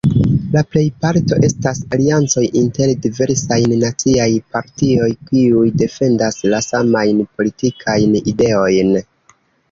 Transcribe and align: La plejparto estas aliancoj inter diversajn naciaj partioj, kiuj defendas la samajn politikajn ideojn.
La 0.53 0.61
plejparto 0.75 1.35
estas 1.47 1.81
aliancoj 1.97 2.41
inter 2.61 2.93
diversajn 3.03 3.75
naciaj 3.83 4.29
partioj, 4.55 5.09
kiuj 5.27 5.65
defendas 5.83 6.39
la 6.55 6.63
samajn 6.69 7.21
politikajn 7.41 8.17
ideojn. 8.33 8.91